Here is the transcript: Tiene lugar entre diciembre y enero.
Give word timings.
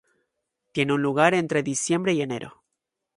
Tiene 0.71 0.97
lugar 0.97 1.35
entre 1.35 1.61
diciembre 1.61 2.13
y 2.13 2.23
enero. 2.23 2.63